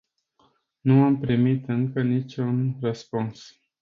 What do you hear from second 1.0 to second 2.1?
am primit încă